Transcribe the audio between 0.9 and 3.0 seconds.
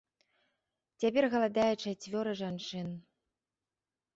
Цяпер галадае чацвёра жанчын.